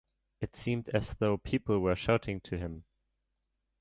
It 0.39 0.55
seemed 0.55 0.89
as 0.95 1.13
though 1.13 1.37
people 1.37 1.77
were 1.79 1.95
shouting 1.95 2.41
to 2.41 2.57
him. 2.57 2.85